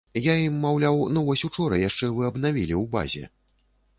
[0.27, 3.23] Я ім, маўляў, ну вось учора яшчэ вы абнавілі ў базе.